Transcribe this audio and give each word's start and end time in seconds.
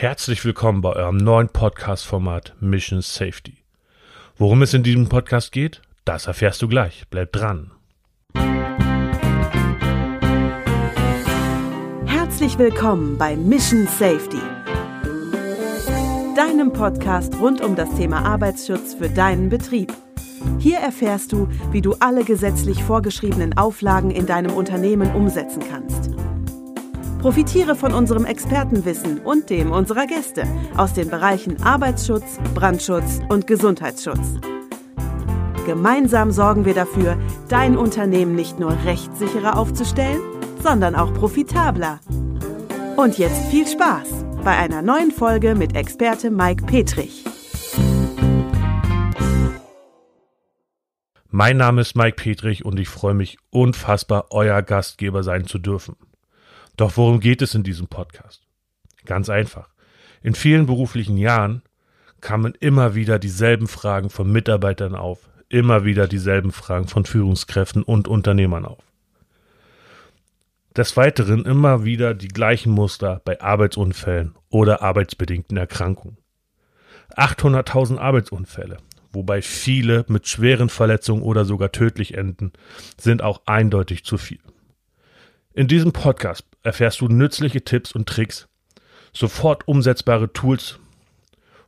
Herzlich 0.00 0.44
willkommen 0.44 0.80
bei 0.80 0.92
eurem 0.92 1.16
neuen 1.16 1.48
Podcast-Format 1.48 2.54
Mission 2.60 3.02
Safety. 3.02 3.56
Worum 4.36 4.62
es 4.62 4.72
in 4.72 4.84
diesem 4.84 5.08
Podcast 5.08 5.50
geht, 5.50 5.82
das 6.04 6.28
erfährst 6.28 6.62
du 6.62 6.68
gleich. 6.68 7.02
Bleib 7.10 7.32
dran. 7.32 7.72
Herzlich 12.06 12.56
willkommen 12.58 13.18
bei 13.18 13.34
Mission 13.34 13.88
Safety, 13.88 14.38
deinem 16.36 16.72
Podcast 16.72 17.34
rund 17.40 17.60
um 17.60 17.74
das 17.74 17.92
Thema 17.96 18.24
Arbeitsschutz 18.24 18.94
für 18.94 19.08
deinen 19.08 19.48
Betrieb. 19.48 19.92
Hier 20.60 20.78
erfährst 20.78 21.32
du, 21.32 21.48
wie 21.72 21.80
du 21.80 21.96
alle 21.98 22.22
gesetzlich 22.22 22.84
vorgeschriebenen 22.84 23.58
Auflagen 23.58 24.12
in 24.12 24.26
deinem 24.26 24.52
Unternehmen 24.52 25.12
umsetzen 25.16 25.64
kannst. 25.68 26.17
Profitiere 27.20 27.74
von 27.74 27.92
unserem 27.92 28.24
Expertenwissen 28.24 29.18
und 29.18 29.50
dem 29.50 29.72
unserer 29.72 30.06
Gäste 30.06 30.44
aus 30.76 30.94
den 30.94 31.10
Bereichen 31.10 31.60
Arbeitsschutz, 31.62 32.38
Brandschutz 32.54 33.20
und 33.28 33.48
Gesundheitsschutz. 33.48 34.38
Gemeinsam 35.66 36.30
sorgen 36.30 36.64
wir 36.64 36.74
dafür, 36.74 37.18
dein 37.48 37.76
Unternehmen 37.76 38.36
nicht 38.36 38.60
nur 38.60 38.70
rechtssicherer 38.84 39.58
aufzustellen, 39.58 40.20
sondern 40.62 40.94
auch 40.94 41.12
profitabler. 41.12 41.98
Und 42.96 43.18
jetzt 43.18 43.46
viel 43.50 43.66
Spaß 43.66 44.24
bei 44.44 44.56
einer 44.56 44.82
neuen 44.82 45.10
Folge 45.10 45.56
mit 45.56 45.74
Experte 45.74 46.30
Mike 46.30 46.66
Petrich. 46.66 47.24
Mein 51.30 51.56
Name 51.56 51.80
ist 51.80 51.96
Mike 51.96 52.16
Petrich 52.16 52.64
und 52.64 52.78
ich 52.78 52.88
freue 52.88 53.14
mich 53.14 53.38
unfassbar, 53.50 54.26
euer 54.30 54.62
Gastgeber 54.62 55.22
sein 55.24 55.46
zu 55.46 55.58
dürfen. 55.58 55.96
Doch 56.78 56.96
worum 56.96 57.18
geht 57.18 57.42
es 57.42 57.56
in 57.56 57.64
diesem 57.64 57.88
Podcast? 57.88 58.46
Ganz 59.04 59.28
einfach. 59.28 59.68
In 60.22 60.36
vielen 60.36 60.66
beruflichen 60.66 61.16
Jahren 61.16 61.62
kamen 62.20 62.54
immer 62.60 62.94
wieder 62.94 63.18
dieselben 63.18 63.66
Fragen 63.66 64.10
von 64.10 64.30
Mitarbeitern 64.30 64.94
auf, 64.94 65.28
immer 65.48 65.84
wieder 65.84 66.06
dieselben 66.06 66.52
Fragen 66.52 66.86
von 66.86 67.04
Führungskräften 67.04 67.82
und 67.82 68.06
Unternehmern 68.06 68.64
auf. 68.64 68.78
Des 70.76 70.96
Weiteren 70.96 71.44
immer 71.44 71.84
wieder 71.84 72.14
die 72.14 72.28
gleichen 72.28 72.70
Muster 72.70 73.22
bei 73.24 73.40
Arbeitsunfällen 73.40 74.36
oder 74.48 74.80
arbeitsbedingten 74.80 75.56
Erkrankungen. 75.56 76.18
800.000 77.16 77.98
Arbeitsunfälle, 77.98 78.76
wobei 79.10 79.42
viele 79.42 80.04
mit 80.06 80.28
schweren 80.28 80.68
Verletzungen 80.68 81.22
oder 81.22 81.44
sogar 81.44 81.72
tödlich 81.72 82.16
enden, 82.16 82.52
sind 82.96 83.20
auch 83.20 83.42
eindeutig 83.46 84.04
zu 84.04 84.16
viel. 84.16 84.38
In 85.54 85.66
diesem 85.66 85.90
Podcast 85.90 86.44
erfährst 86.62 87.00
du 87.00 87.08
nützliche 87.08 87.62
Tipps 87.62 87.92
und 87.92 88.08
Tricks, 88.08 88.48
sofort 89.12 89.66
umsetzbare 89.66 90.32
Tools, 90.32 90.78